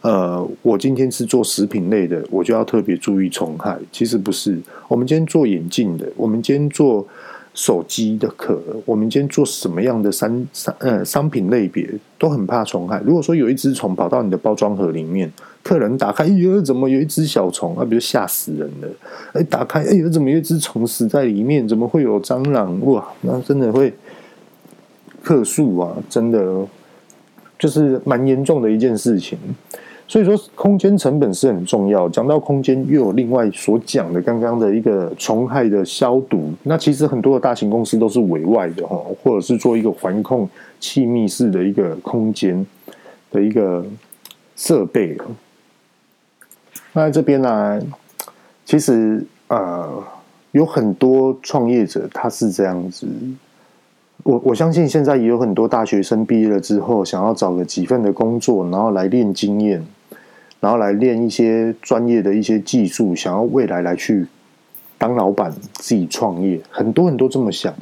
[0.00, 3.76] 呃，我今天是做食品类的，我就要特别注意虫害。
[3.90, 4.56] 其实不是，
[4.86, 7.04] 我们今天做眼镜的，我们今天做
[7.52, 13.02] 手机的壳，我们今天做什么样的商商呃商品类别，都很怕虫害。
[13.04, 15.32] 如果说有一只虫跑到你的包装盒里面，
[15.64, 17.84] 客人打开，哎呦，怎么有一只小虫啊？
[17.84, 18.88] 比如吓死人了。
[19.32, 21.66] 哎，打开，哎呦，怎么有一只虫死在里面？
[21.66, 22.80] 怎么会有蟑螂？
[22.86, 23.92] 哇，那真的会
[25.24, 25.96] 客诉啊！
[26.08, 26.64] 真的
[27.58, 29.36] 就是蛮严重的一件事情。
[30.10, 32.08] 所以说，空间成本是很重要。
[32.08, 36.50] 讲到空间，又有另外所讲的刚刚的一个虫害的消毒。
[36.62, 40.48] 那其实很多的大型公司都是委外的哈，或者是做一个环控
[40.80, 42.66] 气密式的一个空间
[43.30, 43.84] 的一个
[44.56, 45.14] 设备。
[46.94, 47.78] 那在这边呢，
[48.64, 50.02] 其实呃
[50.52, 53.06] 有很多创业者他是这样子。
[54.22, 59.84] 我我相信现在也有很多大学生毕业了之后，想要找个几份的工作，然后来练经验。
[60.60, 64.26] 然后来练一些专业的一些技术，想要未来来去
[64.98, 67.72] 当老板，自己创业，很多人都这么想，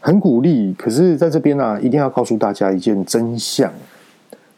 [0.00, 0.74] 很鼓励。
[0.74, 3.72] 可是在这边呢、啊，一定要告诉大家一件真相。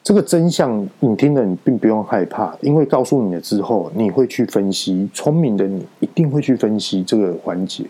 [0.02, 5.06] 这个真相，你听了你并不用害怕，因为告诉你了之后，你会去分析。
[5.12, 7.84] 聪明的你一定会去分析这个环节。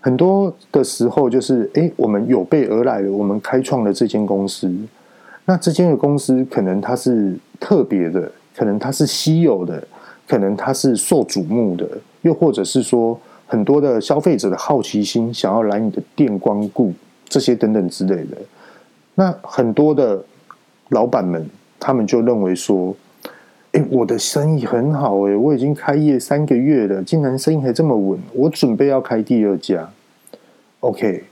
[0.00, 4.74] 很多的时候，就是哎，我们有备而来了，我们开创了这间公司。
[5.44, 9.86] 那这间的公司可能它是特别的，可能它是稀有的，
[10.26, 11.86] 可能它是受瞩目的，
[12.22, 16.92] 又或者是说很多的消费者的好奇心想要来你的店光顾，
[17.28, 18.36] 这些等等之类的。
[19.14, 20.24] 那很多的
[20.88, 21.46] 老板们，
[21.78, 22.96] 他们就认为说：“，
[23.90, 29.88] 我的生意很好，诶，我已经开业三个月了，竟然生意还这么稳，我准备要开第二家。
[30.80, 31.24] ”OK。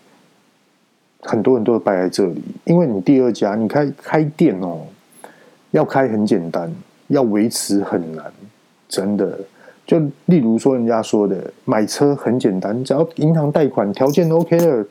[1.21, 4.83] 很多人都摆在这里，因为你第二家，你开开店哦，
[5.71, 6.73] 要开很简单，
[7.09, 8.25] 要维持很难，
[8.89, 9.39] 真的。
[9.87, 14.87] 就例如说，人家说的买车很简单，只要银行贷款条件 OK 了，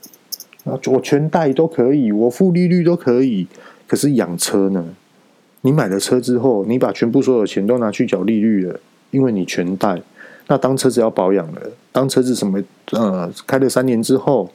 [0.88, 3.48] 我全贷都可以，我付利率都可以。
[3.88, 4.86] 可是养车呢？
[5.62, 8.80] 你买了车之后，你把全部所有钱都拿去缴利率了，
[9.12, 10.02] 因为你全贷。
[10.48, 11.62] 那当车子要保养了，
[11.92, 12.62] 当车子什么
[12.92, 14.50] 呃开了三年之后。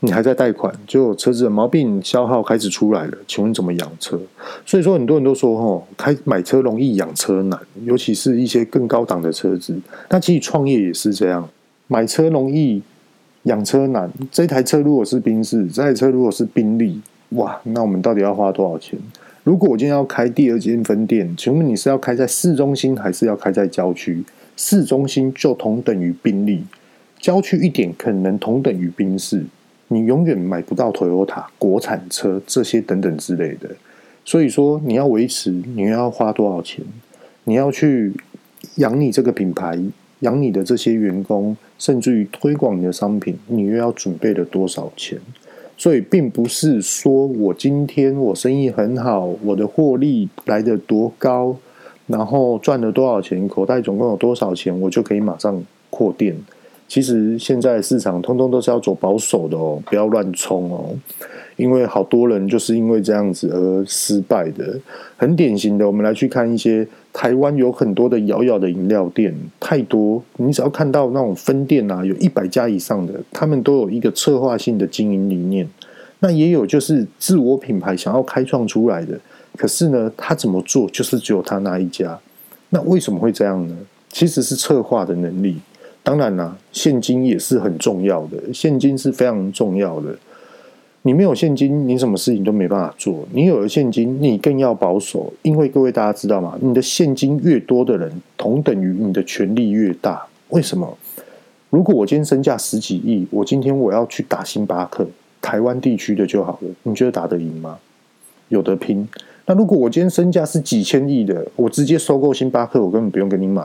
[0.00, 3.18] 你还在贷款，就车子的毛病消耗开始出来了。
[3.26, 4.16] 请问怎么养车？
[4.64, 9.76] 所以说很多人都说，吼，开买车容易养车难，尤其是一些更高档的车子。
[10.08, 11.48] 那其实创业也是这样，
[11.88, 12.80] 买车容易
[13.42, 14.08] 养车难。
[14.30, 18.96] 这台车如果是宾士，这台车如果是宾利，哇，那我们到底要花多少钱？
[19.42, 24.22] 如果我今天要开第二间分店，请问你是要开在市中心，还是要开在郊区？
[24.56, 26.62] 市中心就同等于宾利，
[27.18, 29.44] 郊区一点可能同等于宾士。
[29.88, 33.70] 你永远买不到 Toyota 国产车这些等等之类的，
[34.24, 36.84] 所以说你要维持，你要花多少钱？
[37.44, 38.12] 你要去
[38.76, 39.78] 养你这个品牌，
[40.20, 45.18] 养你的这些员工，甚至于推广你的商品，你又要准备了多少钱？
[45.78, 51.56] 所以并不是说我今天我生意很好，我的获利来得多高，
[52.08, 56.36] 然后赚了多少钱，口袋总共有多少钱，我就可以马上扩店。
[56.88, 60.96] 其实现在市场通通都是要走保守的哦，不要乱冲哦，
[61.56, 64.74] 因为好多人就是因为这样子而失败的。
[65.18, 70.22] 很典型的，我们来去看一些台湾有很多的摇摇的饮料店，太多。
[70.38, 75.68] 你只要看到那种分店啊，有一百家以上的，他们都有一个策划性的经营理念。
[76.20, 79.20] 那也有就是自我品牌想要开创出来的，
[79.56, 82.18] 可是呢，他怎么做就是只有他那一家。
[82.70, 83.76] 那为什么会这样呢？
[84.10, 85.58] 其实是策划的能力。
[86.08, 90.16] 当然啦，现金也是很重要的，现金是非常重要的。
[91.02, 93.28] 你没有现金，你什么事情都没办法做。
[93.30, 96.56] 你有了现金，你更要保守，因为各位大家知道吗？
[96.62, 100.26] 你的现金越多的人，同等于你的权力越大。
[100.48, 100.96] 为什么？
[101.68, 105.06] 如果我今天身价十几亿，我今天我要去打星巴克，
[105.42, 107.78] 台湾地区的就好了，你觉得打得赢吗？
[108.48, 109.06] 有得拼。
[109.44, 113.62] 那如果我今天身价是几千亿的，我直接收购星巴克，我根本不用跟你买，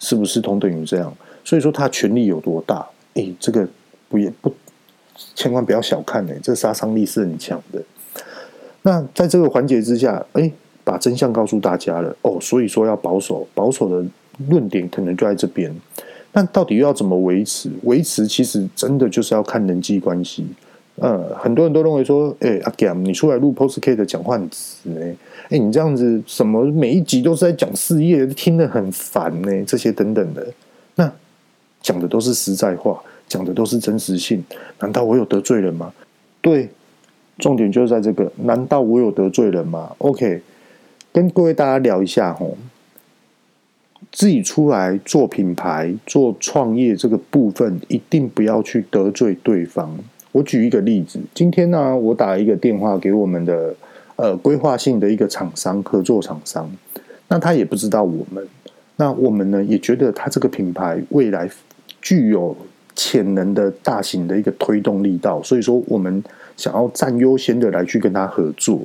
[0.00, 1.16] 是不是同等于这样？
[1.44, 2.84] 所以说他权力有多大？
[3.14, 3.66] 诶，这个
[4.08, 4.52] 不也不，
[5.34, 7.82] 千万不要小看诶，这杀伤力是很强的。
[8.82, 10.52] 那在这个环节之下，诶，
[10.84, 12.38] 把真相告诉大家了哦。
[12.40, 14.08] 所以说要保守，保守的
[14.48, 15.74] 论点可能就在这边。
[16.32, 17.70] 那到底要怎么维持？
[17.82, 20.46] 维持其实真的就是要看人际关系。
[21.00, 25.16] 呃，很多人都认为说，诶，阿 Gam，你出来录 Podcast 讲话很直诶，
[25.48, 30.46] 诶，你这样子什么每一集都是在讲事业，听得很烦呢，这些等等的。
[30.96, 31.10] 那
[31.80, 34.44] 讲的都是实在话，讲的都是真实性。
[34.78, 35.90] 难道我有得罪人吗？
[36.42, 36.68] 对，
[37.38, 38.30] 重点就是在这个。
[38.36, 40.42] 难道我有得罪人吗？OK，
[41.12, 42.58] 跟各位大家聊一下吼。
[44.12, 49.98] 自己出来做品牌、做创业这个部分，一定不要去得罪对方。
[50.32, 53.74] 我举一个例子，今天呢，我打一个电话给我们的
[54.16, 56.70] 呃规划性的一个厂商、合作厂商，
[57.28, 58.46] 那他也不知道我们，
[58.96, 61.50] 那我们呢也觉得他这个品牌未来
[62.00, 62.56] 具有
[62.94, 66.22] 潜能的大型的一个推动力道，所以说我们
[66.56, 68.80] 想要占优先的来去跟他合作。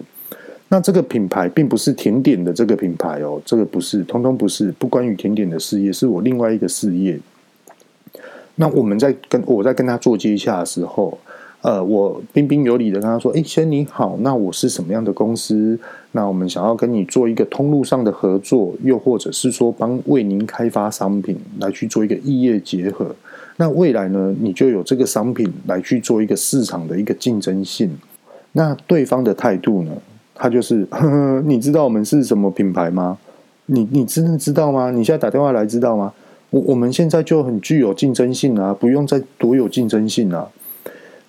[0.67, 7.19] 那这个品牌并不是甜点的这个品牌哦，这个不是，通通不是，不关于甜点的事业，是我另外一个事业。
[8.55, 11.15] 那我们在跟我在跟他做接洽的时候，
[11.65, 15.79] 呃，我彬彬有礼的跟他说：“哎，先你好，那我是什么样的公司？
[16.11, 23.07] 那我们想要跟你做一个通路上的合作，又或者是说帮为您开发商品来去做一个异业结合。
[23.57, 27.89] 那未来呢，你就有这个商品来去做一个市场的一个竞争性。
[28.51, 29.91] 那对方的态度呢？”
[30.37, 33.17] 他就是呵呵， 你知道我们是什么品牌吗？
[33.65, 34.91] 你你真的知道吗？
[34.91, 36.13] 你现在打电话来知道吗？
[36.51, 40.47] 我我们现在就很具有竞争性啊，不用再多有竞争性啊。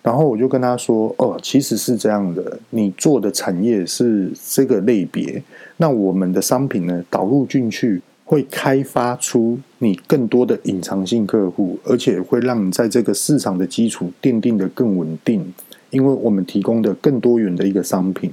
[0.07, 5.43] 然后我就跟他说：“哦，其实是这样的，你做的产业是这个类别，
[5.79, 15.53] 那我们的商品呢，导入进去会开发出你更多的隐藏性客户，而且会让你在这个市场的基础奠定得更稳定，
[15.91, 18.31] 因为我们提供的更多元的一个商品。”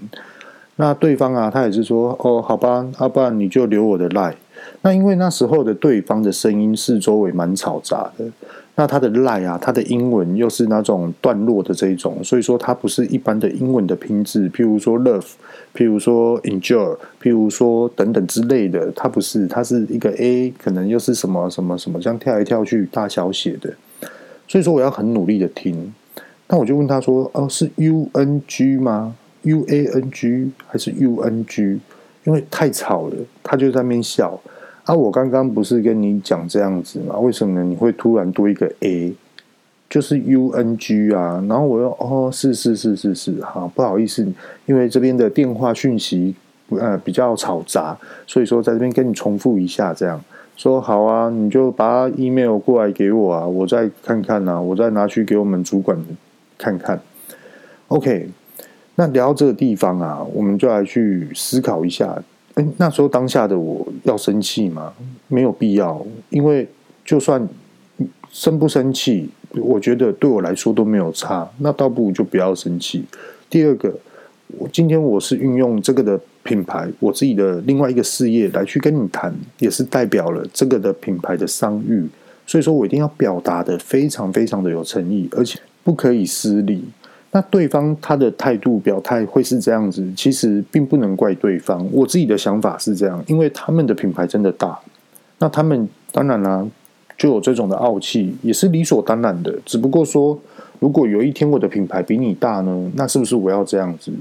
[0.78, 4.36] 那对方啊，他也是说，哦，好吧，要不然你就留我的 line。
[4.84, 8.26] 那因为那时候的对方的声音是周围蛮嘈杂的，
[8.76, 15.28] 那它的 line 啊，它的英文又是那种段落的这一种，所以说它不是一般的英文的拼字，譬如说 love，
[15.76, 23.72] 譬如说 enjoy，譬如说等等之类的，它不是，它是一个 a，可能又是什么什么什么，这样跳来跳去大小写的，
[24.48, 25.94] 所以说我要很努力的听。
[26.48, 31.80] 那我就问他说，哦，是 u n g 吗？U A N G 还是 U N G？
[32.26, 34.40] 因为太吵了，他就在那边笑。
[34.86, 37.18] 啊，我刚刚不是跟你讲这样子吗？
[37.18, 39.14] 为什么你会突然多一个 A？
[39.90, 41.44] 就是 U N G 啊。
[41.48, 44.28] 然后我又哦，是是是是是，好，不好意思，
[44.66, 46.36] 因为这边的电话讯息
[46.70, 50.22] 呃比较嘈杂，所以说在这边跟你重复一下，这样
[50.58, 55.98] 说好啊，你就把 email 过来给我啊，我再看看啊，我再拿去给我们主管
[56.58, 57.00] 看看。
[57.88, 58.30] OK。
[58.96, 62.16] 那聊这个地方啊，我们就来去思考一下。
[62.56, 64.94] 哎，那时候当下的我要生气吗？
[65.28, 66.68] 没有必要，因为
[67.04, 67.48] 就算
[68.32, 71.50] 生不生气，我觉得对我来说都没有差。
[71.60, 73.04] 那倒不如就不要生气。
[73.50, 73.92] 第二个，
[74.58, 82.08] 我今天我是运用这个的品牌，我自己的另外一个事业来去跟你谈，也是代表了这个的品牌的商誉。
[82.46, 86.84] 所以说我一定要表达的非常非常的有诚意，而且不可以失礼。
[87.36, 91.84] 那对方他的态度表态会是这样子，其实并不能怪对方。
[91.92, 94.80] 我自己的想法是这样，因为他们的品牌真的大，
[95.40, 96.64] 那他们当然啦、
[97.18, 99.60] 就有这种的傲气，也是理所当然的。
[99.66, 100.40] 只不过说，
[100.80, 104.12] 如果有一天我的品牌比你大呢，那是不是我要这样子？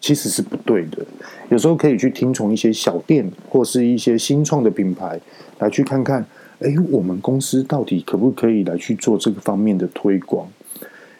[0.00, 0.98] 其实是不对的。
[1.48, 5.20] 有时候可以去听从一些小店或是一些新创的品牌，
[5.58, 6.24] 来去看看，
[6.60, 10.46] 哎，我们公司到底可不可以来去做这个方面的推广。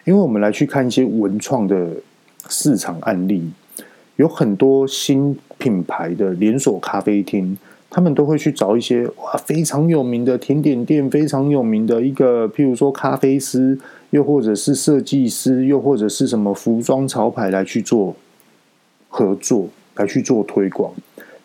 [0.05, 1.89] 因为我们来去看一些文创的
[2.49, 3.49] 市场案例，
[4.17, 7.57] 有很多新品牌的连锁咖啡厅，
[7.89, 13.79] 他们都会去找一些哇非常有名的甜点店，非常有名的一个，譬如说咖啡师，
[14.09, 18.13] 又或者是设计师，又或者是什么服装潮牌来去做
[19.07, 20.91] 合作，来去做推广。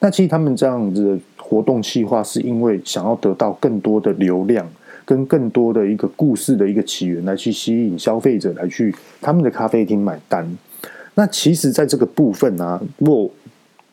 [0.01, 4.69] 那其实他们这样子的活动计划，是因为想要得到更多的流量。
[5.09, 10.47] 跟更多的一个故事的一个起源来去吸引消费者来去他们的咖啡厅买单。
[11.15, 13.31] 那其实，在这个部分呢、啊，若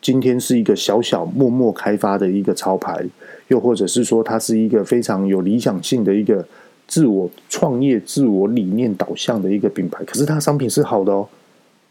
[0.02, 3.02] 今天是一个小小默默开发的一个潮牌，
[3.48, 6.46] 又或者是说它是一个非常有理想性的一个
[6.86, 11.26] 自我创业、自我理念导向的一个品牌，可是它商品是好的哦。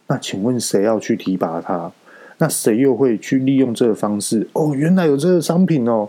[0.06, 1.92] 那请问谁要去提拔它？
[2.38, 4.48] 那谁又会去利用这个方式？
[4.54, 6.08] 哦，原来有这个商品哦，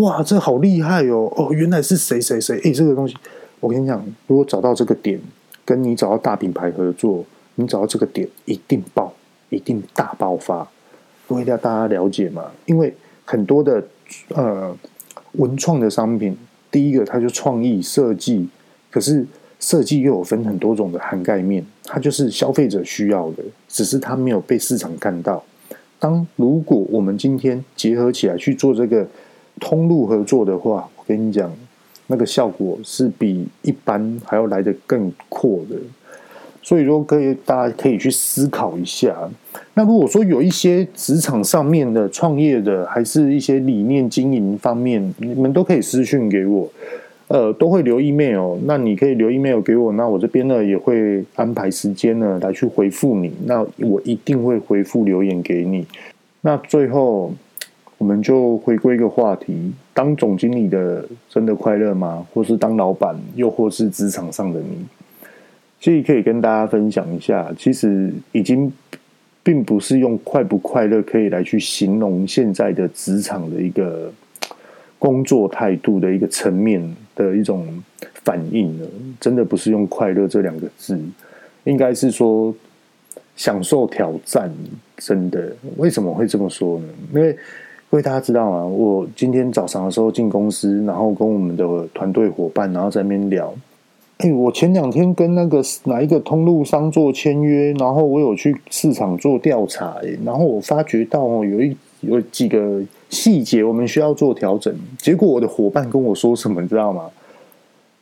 [0.00, 1.32] 哇，这好厉害哦！
[1.36, 2.58] 哦，原来是谁谁谁？
[2.60, 3.14] 诶，这个东西，
[3.60, 5.20] 我跟你讲，如果找到这个点，
[5.64, 7.24] 跟你找到大品牌合作，
[7.56, 9.12] 你找到这个点，一定爆，
[9.50, 10.66] 一定大爆发。
[11.28, 12.46] 各位要大家了解嘛？
[12.66, 12.94] 因为
[13.24, 13.82] 很多的
[14.28, 14.76] 呃
[15.32, 16.36] 文创的商品，
[16.70, 18.48] 第一个它就创意设计，
[18.90, 19.26] 可是。
[19.62, 25.44] 设计又有分很多种的涵盖面，它就是消费者需要的，只是它没有被市场看到。
[25.98, 29.06] 当如果我们今天结合起来去做这个
[29.60, 31.52] 通路合作的话，我跟你讲，
[32.08, 35.76] 那个效果是比一般还要来得更阔的。
[36.62, 39.16] 所以说，可以大家可以去思考一下。
[39.74, 46.68] 那如果说有一些职场上面的创业的，还是一些理念经营方面，你们都可以私讯给我。
[47.28, 55.86] 呃，都会留 email，那你可以留 email 给我，那我这边呢也会安排时间呢来去回复你，那我一定会回复留言给你。
[56.40, 57.32] 那最后，
[58.00, 62.26] 我们就回归一个话题：当总经理的真的快乐吗？
[62.32, 64.86] 或是当老板，又或是职场上的你？
[65.78, 68.72] 其实可以跟大家分享一下，其实已经
[69.42, 74.10] 并不是用快不快乐可以来去形容现在的职场的一个
[74.98, 76.82] 工作态度的一个层面。
[77.16, 77.68] 的一种
[78.24, 78.88] 反应了，
[79.20, 80.98] 真的不是用快乐这两个字，
[81.64, 82.54] 应该是说
[83.36, 84.50] 享受挑战。
[84.96, 86.86] 真的，为什么会这么说呢？
[87.12, 87.36] 因为，
[87.90, 93.52] 因为大家知道啊，我今天早上的时候进公司，然后跟我们的团队伙伴，然后在那边聊。
[94.18, 102.82] 哎，我前两天跟那个哪一个通路商做签约，然后我有去市场做调查，哎，然后我发觉到哦，有一有几个。
[103.10, 107.10] 细节我们需要做调整，结果我的伙伴跟我说什么，你知道吗？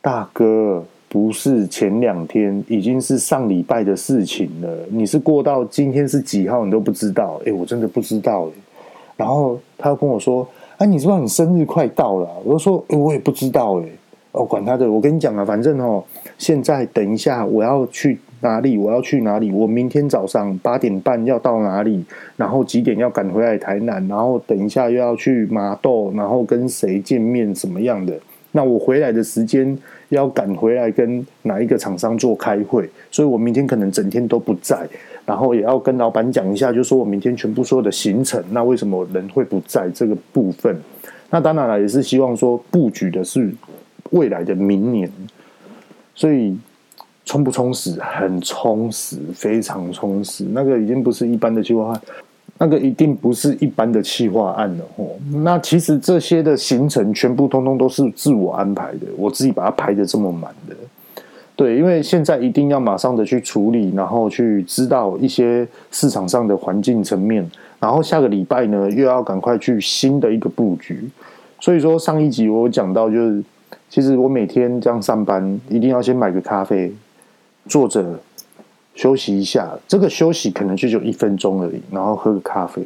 [0.01, 4.69] 大哥，不是前两天，已经是上礼拜的事情了。
[4.91, 7.41] 你是过到今天是几号，你都不知道？
[7.45, 8.47] 诶，我真的不知道。
[9.19, 10.47] 然后他跟我说
[10.79, 13.91] ：“哎，你知道你生日快到了？”我就说：“，我也不知道诶。”
[14.31, 16.01] 哦，管他的，我跟你讲啊，反正哦，
[16.37, 18.17] 现在等一下我要去。
[18.41, 18.77] 哪里？
[18.77, 19.51] 我要去哪里？
[19.51, 22.05] 我明天早上八点半要到哪里？
[22.37, 24.07] 然后几点要赶回来台南？
[24.07, 27.53] 然后等一下又要去麻豆，然后跟谁见面？
[27.53, 28.17] 什么样的？
[28.53, 32.89] 那我回来的时间要赶回来跟哪一个厂商做开会？
[33.11, 34.87] 所以我明天可能整天都不在，
[35.29, 38.43] 然后也要跟老板讲一下，就说我明天全部所有的行程。
[38.49, 40.75] 那为什么人会不在这个部分？
[41.29, 43.53] 那当然了，也是希望说布局的是
[44.09, 45.11] 未来的明年，
[46.15, 46.57] 所以。
[47.25, 47.95] 充不充实？
[48.01, 50.43] 很充实，非常充实。
[50.51, 51.93] 那个已经不是一般的企划，
[52.57, 54.85] 那个一定不是一般的企划案了。
[54.95, 55.05] 哦，
[55.43, 60.75] 那其实这些的行程全部通通都是自我安排的，我自己把它排得这么满的。
[61.59, 67.45] 对，因为现在一定要马上的去处理，然后去知道一些市场上的环境层面，
[67.81, 71.09] 然后下个礼拜呢又要赶快去新的一个布局。
[71.59, 73.43] 所以说上一集我讲到，就是
[73.89, 76.93] 其实我每天这样上班，一定要先买个咖啡。
[77.67, 78.17] 坐着
[78.95, 82.81] 休息一下，这个休息可能就就一分钟而已，然后喝个咖啡，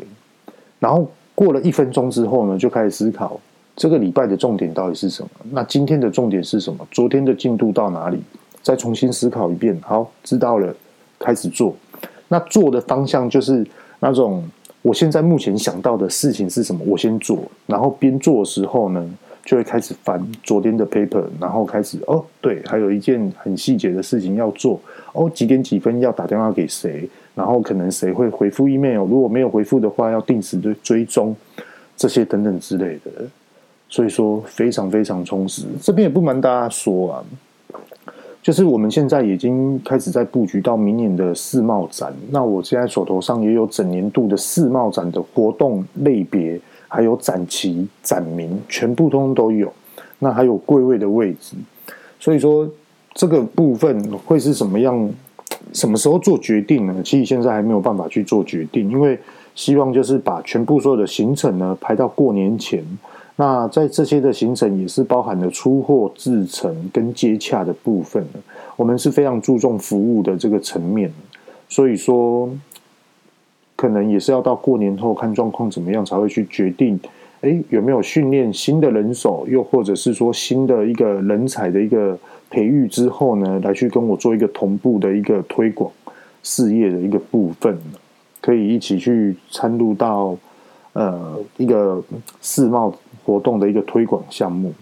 [0.79, 3.39] 然后过了一分钟之后呢，就开始思考
[3.75, 5.29] 这个礼拜的重点到底是什么？
[5.51, 6.87] 那今天的重点是什么？
[6.91, 8.17] 昨天的进度到哪里？
[8.63, 9.79] 再重新思考一遍。
[9.83, 10.73] 好，知道了，
[11.19, 11.75] 开始做。
[12.29, 13.63] 那做的方向就是
[13.99, 14.43] 那种
[14.81, 16.83] 我现在目前想到的事情是什么？
[16.87, 24.79] 我先做，然后边做的时候呢，就会开始翻昨天的 paper，然后开始哦，对，还有一件很细节的事情要做
[25.13, 31.35] 哦，几点几分要打电话给谁，然后可能谁会回复 email，如果没有回复的话，要定时的追踪
[31.95, 33.11] 这些等等之类的，
[33.87, 35.63] 所以说非常非常充实。
[35.81, 37.23] 这边也不瞒大家说啊，
[38.43, 46.61] 就是我们现在已经开始在布局到明年的世贸展，那我现在手头上也有整年度的世贸展的活动类别。
[46.95, 49.73] 还有展期、展名，全部通通都有。
[50.19, 51.55] 那还有柜位的位置，
[52.19, 52.69] 所以说
[53.15, 55.09] 这个部分会是什么样？
[55.71, 56.95] 什么时候做决定呢？
[57.03, 59.17] 其实现在还没有办法去做决定，因为
[59.55, 62.85] 希望就是把全部所有的行程呢排到过年前。
[63.35, 68.25] 那在这些的行程也是包含了出货、制程跟接洽的部分。
[68.75, 71.11] 我们是非常注重服务的这个层面，
[71.67, 72.49] 所以说。
[73.75, 76.97] 可能也是要到过年后看状况怎么样才会去决定，
[77.41, 82.17] 诶，有没有训练新的人手，又或者是说新的一个人才的一个
[82.49, 85.91] 培育之后呢，来去跟我做一个同步的一个推广
[86.43, 87.77] 事业的一个部分，
[88.39, 90.37] 可以一起去参入到
[90.93, 92.01] 呃一个
[92.41, 92.93] 世贸
[93.25, 94.73] 活动的一个推广项目。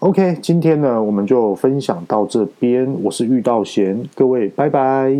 [0.00, 5.16] OK，今天呢我们就分享到这边，我是玉道贤，各位拜拜。